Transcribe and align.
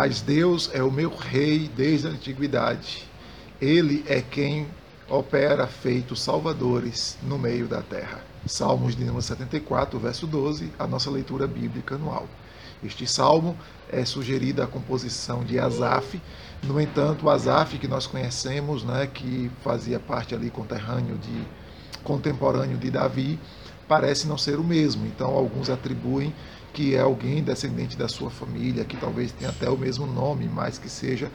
Mas 0.00 0.20
Deus 0.20 0.70
é 0.72 0.80
o 0.80 0.92
meu 0.92 1.12
rei 1.12 1.68
desde 1.76 2.06
a 2.06 2.10
antiguidade. 2.10 3.04
Ele 3.60 4.04
é 4.06 4.22
quem 4.22 4.68
opera 5.10 5.66
feitos 5.66 6.22
salvadores 6.22 7.18
no 7.20 7.36
meio 7.36 7.66
da 7.66 7.82
terra. 7.82 8.22
Salmos 8.46 8.94
de 8.94 9.02
número 9.02 9.20
74, 9.20 9.98
verso 9.98 10.24
12, 10.24 10.72
a 10.78 10.86
nossa 10.86 11.10
leitura 11.10 11.48
bíblica 11.48 11.96
anual. 11.96 12.28
Este 12.80 13.08
salmo 13.08 13.56
é 13.90 14.04
sugerida 14.04 14.62
a 14.62 14.68
composição 14.68 15.42
de 15.42 15.58
Asaf. 15.58 16.22
No 16.62 16.80
entanto, 16.80 17.28
Asaf 17.28 17.76
que 17.76 17.88
nós 17.88 18.06
conhecemos, 18.06 18.84
né, 18.84 19.08
que 19.12 19.50
fazia 19.64 19.98
parte 19.98 20.32
ali 20.32 20.48
conterrâneo 20.48 21.18
de 21.18 21.42
contemporâneo 22.04 22.78
de 22.78 22.88
Davi, 22.88 23.36
parece 23.88 24.28
não 24.28 24.36
ser 24.36 24.60
o 24.60 24.64
mesmo. 24.64 25.06
Então, 25.06 25.30
alguns 25.30 25.70
atribuem 25.70 26.32
que 26.72 26.94
é 26.94 27.00
alguém 27.00 27.42
descendente 27.42 27.96
da 27.96 28.08
sua 28.08 28.30
família, 28.30 28.84
que 28.84 28.96
talvez 28.96 29.32
tenha 29.32 29.50
até 29.50 29.68
o 29.68 29.76
mesmo 29.76 30.06
nome, 30.06 30.48
mas 30.48 30.78
que 30.78 30.88
seja 30.88 31.30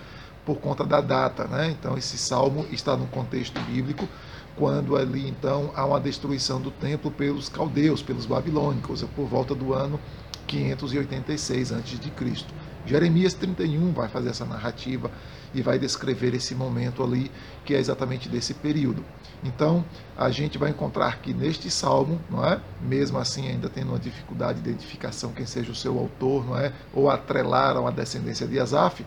por 0.46 0.58
conta 0.58 0.86
da 0.86 1.02
data, 1.02 1.46
né? 1.46 1.72
Então, 1.72 1.98
esse 1.98 2.18
salmo 2.18 2.66
está 2.72 2.96
no 2.96 3.08
contexto 3.08 3.60
bíblico, 3.62 4.08
quando 4.56 4.96
ali 4.96 5.28
então 5.28 5.72
há 5.76 5.86
uma 5.86 6.00
destruição 6.00 6.62
do 6.62 6.70
templo 6.70 7.10
pelos 7.10 7.50
caldeus, 7.50 8.04
pelos 8.04 8.26
babilônicos, 8.26 9.04
por 9.16 9.26
volta 9.26 9.56
do 9.56 9.74
ano 9.74 10.00
586 10.46 11.72
a.C. 11.72 11.98
Jeremias 12.86 13.34
31 13.34 13.94
vai 13.94 14.08
fazer 14.10 14.30
essa 14.30 14.46
narrativa 14.46 15.10
e 15.54 15.62
vai 15.62 15.78
descrever 15.78 16.34
esse 16.34 16.56
momento 16.56 17.04
ali, 17.04 17.32
que 17.64 17.74
é 17.74 17.80
exatamente 17.80 18.28
desse 18.28 18.54
período. 18.54 19.06
Então, 19.44 19.86
a 20.18 20.30
gente 20.30 20.58
vai 20.58 20.72
encontrar 20.72 21.20
que 21.20 21.34
neste 21.34 21.70
salmo, 21.70 22.20
não 22.30 22.46
é? 22.46 22.60
Mesmo 22.82 23.18
assim, 23.18 23.48
ainda 23.48 23.70
tendo 23.70 23.90
uma 23.90 24.00
dificuldade 24.00 24.62
de 24.62 24.70
identificação 24.70 25.32
quem 25.32 25.46
seja 25.46 25.72
o 25.72 25.76
seu 25.76 25.98
autor, 26.00 26.46
não 26.46 26.58
é? 26.58 26.74
Ou 26.94 27.10
atrelar 27.10 27.78
a 27.78 27.82
uma 27.82 27.92
descendência 27.92 28.48
de 28.48 28.60
Asaf, 28.60 29.06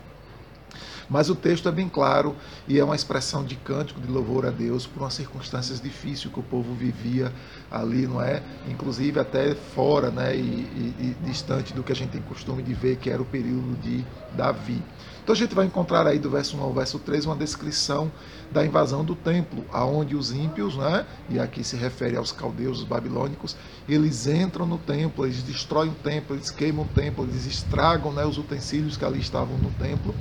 mas 1.09 1.29
o 1.29 1.35
texto 1.35 1.67
é 1.69 1.71
bem 1.71 1.87
claro 1.87 2.35
e 2.67 2.79
é 2.79 2.83
uma 2.83 2.95
expressão 2.95 3.43
de 3.43 3.55
cântico 3.55 3.99
de 4.01 4.07
louvor 4.07 4.45
a 4.45 4.49
Deus 4.49 4.85
por 4.85 5.03
umas 5.03 5.13
circunstâncias 5.13 5.79
difíceis 5.79 6.31
que 6.31 6.39
o 6.39 6.43
povo 6.43 6.73
vivia 6.73 7.31
ali, 7.71 8.07
não 8.07 8.21
é? 8.21 8.41
Inclusive 8.67 9.19
até 9.19 9.55
fora, 9.55 10.09
né? 10.09 10.35
E, 10.35 10.39
e, 10.39 10.95
e 10.99 11.25
distante 11.25 11.73
do 11.73 11.83
que 11.83 11.91
a 11.91 11.95
gente 11.95 12.11
tem 12.11 12.21
costume 12.21 12.61
de 12.61 12.73
ver, 12.73 12.97
que 12.97 13.09
era 13.09 13.21
o 13.21 13.25
período 13.25 13.79
de 13.81 14.05
Davi. 14.35 14.81
Então 15.27 15.33
a 15.35 15.37
gente 15.37 15.53
vai 15.53 15.65
encontrar 15.65 16.07
aí 16.07 16.17
do 16.19 16.29
verso 16.29 16.55
1 16.55 16.61
ao 16.61 16.73
verso 16.73 16.99
3 16.99 17.25
uma 17.25 17.35
descrição 17.35 18.09
da 18.49 18.65
invasão 18.65 19.03
do 19.03 19.13
templo, 19.13 19.65
aonde 19.73 20.15
os 20.15 20.31
ímpios, 20.31 20.77
né, 20.77 21.05
e 21.29 21.37
aqui 21.37 21.65
se 21.65 21.75
refere 21.75 22.15
aos 22.15 22.31
caldeus, 22.31 22.79
os 22.79 22.83
babilônicos, 22.85 23.57
eles 23.89 24.25
entram 24.25 24.65
no 24.65 24.77
templo, 24.77 25.25
eles 25.25 25.43
destroem 25.43 25.91
o 25.91 25.95
templo, 25.95 26.33
eles 26.33 26.49
queimam 26.49 26.85
o 26.85 26.87
templo, 26.87 27.25
eles 27.25 27.45
estragam 27.45 28.13
né, 28.13 28.23
os 28.23 28.37
utensílios 28.37 28.95
que 28.95 29.03
ali 29.03 29.19
estavam 29.19 29.57
no 29.57 29.69
templo. 29.71 30.15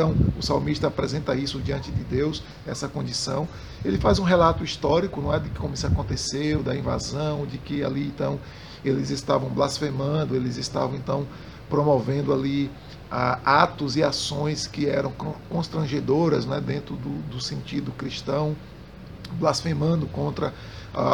Então, 0.00 0.16
o 0.34 0.40
salmista 0.40 0.86
apresenta 0.86 1.34
isso 1.34 1.60
diante 1.60 1.90
de 1.90 2.02
Deus, 2.02 2.42
essa 2.66 2.88
condição. 2.88 3.46
Ele 3.84 3.98
faz 3.98 4.18
um 4.18 4.22
relato 4.22 4.64
histórico, 4.64 5.20
não 5.20 5.34
é, 5.34 5.38
de 5.38 5.50
como 5.50 5.74
isso 5.74 5.86
aconteceu, 5.86 6.62
da 6.62 6.74
invasão, 6.74 7.44
de 7.44 7.58
que 7.58 7.84
ali 7.84 8.06
então 8.06 8.40
eles 8.82 9.10
estavam 9.10 9.50
blasfemando, 9.50 10.34
eles 10.34 10.56
estavam 10.56 10.96
então 10.96 11.26
promovendo 11.68 12.32
ali 12.32 12.70
atos 13.10 13.94
e 13.94 14.02
ações 14.02 14.66
que 14.66 14.88
eram 14.88 15.12
constrangedoras 15.50 16.46
né, 16.46 16.62
dentro 16.62 16.96
do, 16.96 17.10
do 17.28 17.38
sentido 17.38 17.92
cristão, 17.92 18.56
blasfemando 19.32 20.06
contra 20.06 20.54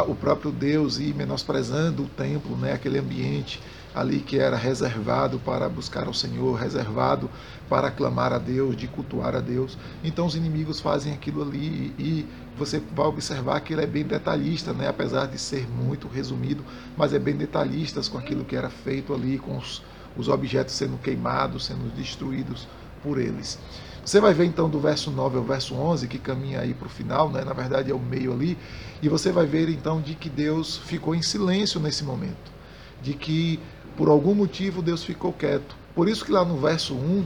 o 0.07 0.15
próprio 0.15 0.49
Deus 0.49 0.97
e 0.97 1.13
menosprezando 1.13 2.03
o 2.03 2.07
templo, 2.07 2.55
né, 2.55 2.71
aquele 2.71 2.99
ambiente 2.99 3.59
ali 3.99 4.19
que 4.19 4.37
era 4.37 4.55
reservado 4.55 5.39
para 5.39 5.67
buscar 5.67 6.07
ao 6.07 6.13
Senhor, 6.13 6.55
reservado 6.55 7.29
para 7.69 7.91
clamar 7.91 8.31
a 8.33 8.37
Deus, 8.37 8.75
de 8.75 8.87
cultuar 8.87 9.35
a 9.35 9.39
Deus. 9.39 9.77
Então 10.03 10.25
os 10.25 10.35
inimigos 10.35 10.79
fazem 10.79 11.13
aquilo 11.13 11.41
ali 11.41 11.93
e 11.97 12.25
você 12.57 12.81
vai 12.95 13.05
observar 13.05 13.59
que 13.61 13.73
ele 13.73 13.83
é 13.83 13.87
bem 13.87 14.03
detalhista, 14.03 14.73
né? 14.73 14.87
apesar 14.87 15.27
de 15.27 15.37
ser 15.37 15.67
muito 15.69 16.07
resumido, 16.07 16.63
mas 16.97 17.13
é 17.13 17.19
bem 17.19 17.35
detalhista 17.35 18.01
com 18.09 18.17
aquilo 18.17 18.43
que 18.43 18.55
era 18.55 18.69
feito 18.69 19.13
ali, 19.13 19.37
com 19.37 19.57
os, 19.57 19.83
os 20.15 20.27
objetos 20.27 20.73
sendo 20.73 20.97
queimados, 20.97 21.65
sendo 21.65 21.93
destruídos 21.95 22.67
por 23.03 23.19
eles. 23.19 23.59
Você 24.03 24.21
vai 24.21 24.33
ver 24.33 24.45
então 24.45 24.69
do 24.69 24.79
verso 24.79 25.11
9 25.11 25.37
ao 25.37 25.43
verso 25.43 25.75
11, 25.75 26.07
que 26.07 26.17
caminha 26.17 26.61
aí 26.61 26.73
para 26.73 26.87
o 26.87 26.89
final, 26.89 27.29
né? 27.29 27.43
na 27.43 27.53
verdade 27.53 27.91
é 27.91 27.93
o 27.93 27.99
meio 27.99 28.31
ali, 28.31 28.57
e 29.01 29.09
você 29.09 29.33
vai 29.33 29.45
ver 29.45 29.67
então 29.69 30.01
de 30.01 30.15
que 30.15 30.29
Deus 30.29 30.77
ficou 30.77 31.13
em 31.13 31.21
silêncio 31.21 31.77
nesse 31.79 32.05
momento, 32.05 32.51
de 33.01 33.13
que 33.13 33.59
por 33.97 34.07
algum 34.09 34.35
motivo 34.35 34.81
Deus 34.81 35.03
ficou 35.03 35.33
quieto. 35.33 35.75
Por 35.95 36.07
isso 36.07 36.23
que 36.23 36.31
lá 36.31 36.45
no 36.45 36.57
verso 36.57 36.93
1, 36.93 37.25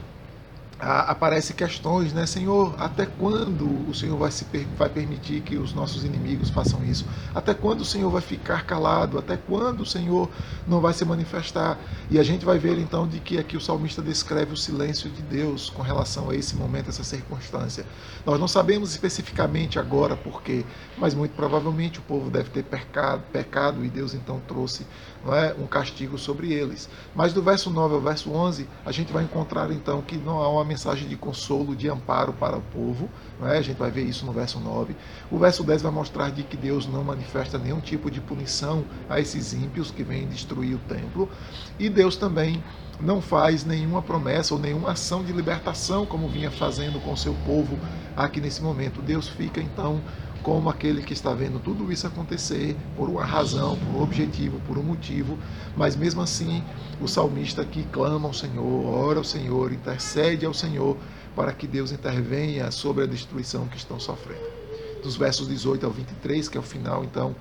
aparecem 0.81 1.55
questões, 1.55 2.11
né, 2.11 2.25
Senhor, 2.25 2.73
até 2.79 3.05
quando 3.05 3.65
o 3.87 3.93
Senhor 3.93 4.17
vai, 4.17 4.31
se, 4.31 4.45
vai 4.75 4.89
permitir 4.89 5.41
que 5.41 5.55
os 5.55 5.73
nossos 5.73 6.03
inimigos 6.03 6.49
façam 6.49 6.83
isso? 6.83 7.05
Até 7.35 7.53
quando 7.53 7.81
o 7.81 7.85
Senhor 7.85 8.09
vai 8.09 8.21
ficar 8.21 8.65
calado? 8.65 9.19
Até 9.19 9.37
quando 9.37 9.81
o 9.81 9.85
Senhor 9.85 10.27
não 10.67 10.81
vai 10.81 10.93
se 10.93 11.05
manifestar? 11.05 11.77
E 12.09 12.17
a 12.17 12.23
gente 12.23 12.43
vai 12.43 12.57
ver 12.57 12.79
então 12.79 13.07
de 13.07 13.19
que 13.19 13.37
aqui 13.37 13.55
o 13.55 13.61
salmista 13.61 14.01
descreve 14.01 14.53
o 14.53 14.57
silêncio 14.57 15.07
de 15.09 15.21
Deus 15.21 15.69
com 15.69 15.83
relação 15.83 16.31
a 16.31 16.35
esse 16.35 16.55
momento, 16.55 16.89
essa 16.89 17.03
circunstância. 17.03 17.85
Nós 18.25 18.39
não 18.39 18.47
sabemos 18.47 18.91
especificamente 18.91 19.77
agora 19.77 20.15
por 20.15 20.41
quê, 20.41 20.65
mas 20.97 21.13
muito 21.13 21.35
provavelmente 21.35 21.99
o 21.99 22.01
povo 22.01 22.31
deve 22.31 22.49
ter 22.49 22.63
pecado, 22.63 23.21
pecado 23.31 23.85
e 23.85 23.89
Deus 23.89 24.15
então 24.15 24.41
trouxe 24.47 24.87
não 25.23 25.35
é, 25.35 25.53
um 25.53 25.67
castigo 25.67 26.17
sobre 26.17 26.51
eles. 26.51 26.89
Mas 27.13 27.33
do 27.33 27.41
verso 27.43 27.69
9 27.69 27.95
ao 27.95 28.01
verso 28.01 28.31
11, 28.31 28.67
a 28.83 28.91
gente 28.91 29.13
vai 29.13 29.23
encontrar 29.23 29.71
então 29.71 30.01
que 30.01 30.17
não 30.17 30.41
há 30.41 30.49
uma 30.49 30.70
mensagem 30.71 31.07
de 31.07 31.17
consolo, 31.17 31.75
de 31.75 31.89
amparo 31.89 32.31
para 32.31 32.57
o 32.57 32.61
povo. 32.61 33.09
Não 33.39 33.47
é? 33.47 33.57
A 33.57 33.61
gente 33.61 33.77
vai 33.77 33.91
ver 33.91 34.03
isso 34.03 34.25
no 34.25 34.31
verso 34.31 34.59
9. 34.59 34.95
O 35.29 35.37
verso 35.37 35.63
10 35.63 35.81
vai 35.81 35.91
mostrar 35.91 36.31
de 36.31 36.43
que 36.43 36.55
Deus 36.55 36.87
não 36.87 37.03
manifesta 37.03 37.57
nenhum 37.57 37.81
tipo 37.81 38.09
de 38.09 38.21
punição 38.21 38.85
a 39.09 39.19
esses 39.19 39.53
ímpios 39.53 39.91
que 39.91 40.03
vêm 40.03 40.27
destruir 40.27 40.75
o 40.75 40.79
templo. 40.79 41.29
E 41.77 41.89
Deus 41.89 42.15
também 42.15 42.63
não 43.01 43.21
faz 43.21 43.65
nenhuma 43.65 44.01
promessa 44.01 44.53
ou 44.53 44.59
nenhuma 44.59 44.91
ação 44.91 45.23
de 45.23 45.33
libertação, 45.33 46.05
como 46.05 46.29
vinha 46.29 46.51
fazendo 46.51 47.01
com 47.01 47.15
seu 47.15 47.33
povo 47.45 47.77
aqui 48.15 48.39
nesse 48.39 48.61
momento. 48.61 49.01
Deus 49.01 49.27
fica 49.27 49.59
então 49.59 49.99
como 50.43 50.69
aquele 50.69 51.01
que 51.01 51.13
está 51.13 51.33
vendo 51.33 51.59
tudo 51.59 51.91
isso 51.91 52.07
acontecer 52.07 52.75
por 52.95 53.09
uma 53.09 53.23
razão, 53.23 53.77
por 53.77 53.99
um 53.99 54.03
objetivo, 54.03 54.59
por 54.67 54.77
um 54.77 54.83
motivo, 54.83 55.37
mas 55.75 55.95
mesmo 55.95 56.21
assim 56.21 56.63
o 56.99 57.07
salmista 57.07 57.61
aqui 57.61 57.83
clama 57.91 58.27
ao 58.27 58.33
Senhor, 58.33 58.85
ora 58.85 59.19
ao 59.19 59.23
Senhor, 59.23 59.71
intercede 59.71 60.45
ao 60.45 60.53
Senhor 60.53 60.97
para 61.35 61.53
que 61.53 61.67
Deus 61.67 61.91
intervenha 61.91 62.71
sobre 62.71 63.03
a 63.03 63.07
destruição 63.07 63.67
que 63.67 63.77
estão 63.77 63.99
sofrendo. 63.99 64.61
Dos 65.03 65.15
versos 65.15 65.47
18 65.47 65.85
ao 65.85 65.91
23, 65.91 66.49
que 66.49 66.57
é 66.57 66.59
o 66.59 66.63
final 66.63 67.03
então 67.03 67.35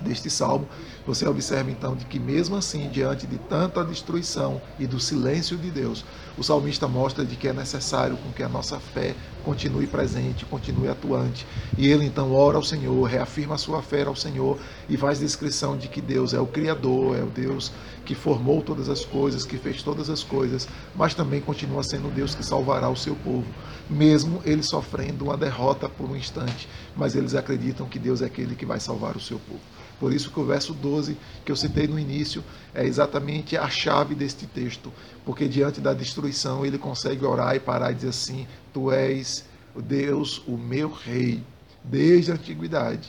deste 0.00 0.28
salmo, 0.28 0.68
você 1.06 1.26
observa 1.26 1.70
então 1.70 1.96
de 1.96 2.04
que 2.04 2.18
mesmo 2.18 2.56
assim, 2.56 2.88
diante 2.90 3.26
de 3.26 3.38
tanta 3.38 3.84
destruição 3.84 4.60
e 4.78 4.86
do 4.86 5.00
silêncio 5.00 5.56
de 5.56 5.70
Deus, 5.70 6.04
o 6.36 6.42
salmista 6.42 6.86
mostra 6.86 7.24
de 7.24 7.34
que 7.36 7.48
é 7.48 7.52
necessário 7.52 8.16
com 8.18 8.30
que 8.30 8.42
a 8.42 8.48
nossa 8.48 8.78
fé 8.78 9.14
continue 9.46 9.86
presente, 9.86 10.44
continue 10.44 10.88
atuante. 10.88 11.46
E 11.78 11.86
ele 11.86 12.04
então 12.04 12.34
ora 12.34 12.56
ao 12.56 12.64
Senhor, 12.64 13.04
reafirma 13.04 13.54
a 13.54 13.58
sua 13.58 13.80
fé 13.80 14.02
ao 14.02 14.16
Senhor 14.16 14.58
e 14.88 14.96
faz 14.96 15.20
descrição 15.20 15.76
de 15.76 15.86
que 15.86 16.00
Deus 16.00 16.34
é 16.34 16.40
o 16.40 16.48
criador, 16.48 17.16
é 17.16 17.22
o 17.22 17.26
Deus 17.26 17.70
que 18.04 18.12
formou 18.12 18.60
todas 18.60 18.88
as 18.88 19.04
coisas, 19.04 19.44
que 19.44 19.56
fez 19.56 19.82
todas 19.82 20.10
as 20.10 20.24
coisas, 20.24 20.66
mas 20.96 21.14
também 21.14 21.40
continua 21.40 21.84
sendo 21.84 22.12
Deus 22.12 22.34
que 22.34 22.44
salvará 22.44 22.88
o 22.88 22.96
seu 22.96 23.14
povo, 23.14 23.46
mesmo 23.88 24.42
eles 24.44 24.66
sofrendo 24.66 25.26
uma 25.26 25.36
derrota 25.36 25.88
por 25.88 26.10
um 26.10 26.16
instante, 26.16 26.68
mas 26.96 27.14
eles 27.14 27.36
acreditam 27.36 27.86
que 27.86 28.00
Deus 28.00 28.22
é 28.22 28.26
aquele 28.26 28.56
que 28.56 28.66
vai 28.66 28.80
salvar 28.80 29.16
o 29.16 29.20
seu 29.20 29.38
povo. 29.38 29.60
Por 29.98 30.12
isso 30.12 30.30
que 30.30 30.38
o 30.38 30.44
verso 30.44 30.74
12 30.74 31.16
que 31.44 31.50
eu 31.50 31.56
citei 31.56 31.86
no 31.86 31.98
início 31.98 32.44
é 32.74 32.84
exatamente 32.84 33.56
a 33.56 33.68
chave 33.68 34.14
deste 34.14 34.46
texto, 34.46 34.92
porque 35.24 35.48
diante 35.48 35.80
da 35.80 35.94
destruição 35.94 36.66
ele 36.66 36.78
consegue 36.78 37.24
orar 37.24 37.54
e 37.56 37.60
parar 37.60 37.92
e 37.92 37.94
dizer 37.94 38.08
assim: 38.08 38.46
Tu 38.72 38.90
és 38.92 39.44
Deus, 39.74 40.42
o 40.46 40.56
meu 40.56 40.90
rei, 40.90 41.42
desde 41.82 42.30
a 42.30 42.34
antiguidade. 42.34 43.08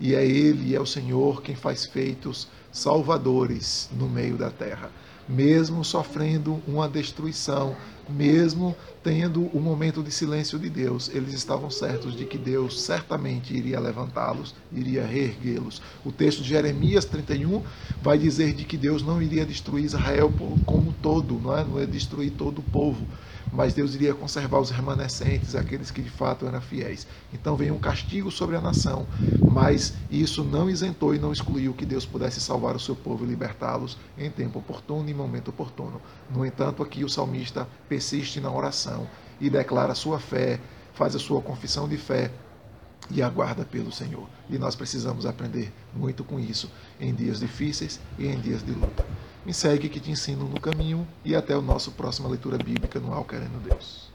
E 0.00 0.14
é 0.14 0.24
ele, 0.24 0.76
é 0.76 0.80
o 0.80 0.86
Senhor 0.86 1.42
quem 1.42 1.56
faz 1.56 1.86
feitos 1.86 2.46
salvadores 2.70 3.88
no 3.92 4.08
meio 4.08 4.36
da 4.36 4.50
terra 4.50 4.90
mesmo 5.28 5.84
sofrendo 5.84 6.62
uma 6.66 6.88
destruição, 6.88 7.76
mesmo 8.08 8.74
tendo 9.02 9.42
o 9.46 9.60
momento 9.60 10.02
de 10.02 10.10
silêncio 10.10 10.58
de 10.58 10.68
Deus, 10.68 11.10
eles 11.14 11.32
estavam 11.32 11.70
certos 11.70 12.16
de 12.16 12.24
que 12.24 12.36
Deus 12.36 12.80
certamente 12.80 13.54
iria 13.54 13.80
levantá-los, 13.80 14.54
iria 14.72 15.06
reerguê-los. 15.06 15.80
O 16.04 16.12
texto 16.12 16.42
de 16.42 16.48
Jeremias 16.48 17.04
31 17.04 17.62
vai 18.02 18.18
dizer 18.18 18.52
de 18.52 18.64
que 18.64 18.76
Deus 18.76 19.02
não 19.02 19.22
iria 19.22 19.46
destruir 19.46 19.84
Israel 19.84 20.32
como 20.66 20.92
todo, 21.02 21.38
não 21.38 21.56
é? 21.56 21.64
não 21.64 21.78
ia 21.80 21.86
destruir 21.86 22.32
todo 22.32 22.58
o 22.58 22.62
povo, 22.62 23.06
mas 23.52 23.74
Deus 23.74 23.94
iria 23.94 24.14
conservar 24.14 24.58
os 24.58 24.70
remanescentes, 24.70 25.54
aqueles 25.54 25.90
que 25.90 26.02
de 26.02 26.10
fato 26.10 26.46
eram 26.46 26.60
fiéis. 26.60 27.06
Então 27.32 27.56
veio 27.56 27.74
um 27.74 27.78
castigo 27.78 28.30
sobre 28.30 28.56
a 28.56 28.60
nação, 28.60 29.06
mas 29.46 29.94
isso 30.10 30.44
não 30.44 30.68
isentou 30.68 31.14
e 31.14 31.18
não 31.18 31.32
excluiu 31.32 31.72
que 31.72 31.86
Deus 31.86 32.04
pudesse 32.04 32.40
salvar 32.40 32.76
o 32.76 32.80
seu 32.80 32.94
povo 32.94 33.24
e 33.24 33.28
libertá-los 33.28 33.96
em 34.16 34.30
tempo 34.30 34.58
oportuno 34.58 35.08
e 35.08 35.14
momento 35.14 35.48
oportuno. 35.48 36.00
No 36.30 36.44
entanto, 36.44 36.82
aqui 36.82 37.04
o 37.04 37.08
salmista 37.08 37.66
persiste 37.88 38.40
na 38.40 38.50
oração 38.50 39.06
e 39.40 39.48
declara 39.48 39.94
sua 39.94 40.18
fé, 40.18 40.60
faz 40.92 41.14
a 41.14 41.18
sua 41.18 41.40
confissão 41.40 41.88
de 41.88 41.96
fé 41.96 42.30
e 43.10 43.22
aguarda 43.22 43.64
pelo 43.64 43.90
Senhor. 43.90 44.28
E 44.50 44.58
nós 44.58 44.76
precisamos 44.76 45.24
aprender 45.24 45.72
muito 45.94 46.24
com 46.24 46.38
isso 46.38 46.70
em 47.00 47.14
dias 47.14 47.40
difíceis 47.40 48.00
e 48.18 48.26
em 48.26 48.38
dias 48.38 48.62
de 48.62 48.72
luta. 48.72 49.04
Me 49.48 49.54
segue 49.54 49.88
que 49.88 49.98
te 49.98 50.10
ensino 50.10 50.44
no 50.44 50.60
caminho 50.60 51.08
e 51.24 51.34
até 51.34 51.56
o 51.56 51.62
nosso 51.62 51.92
próxima 51.92 52.28
leitura 52.28 52.58
bíblica 52.58 53.00
no 53.00 53.14
Ao 53.14 53.24
Querendo 53.24 53.58
Deus. 53.64 54.07